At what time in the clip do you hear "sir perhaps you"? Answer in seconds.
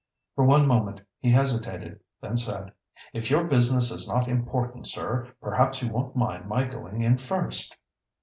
4.87-5.89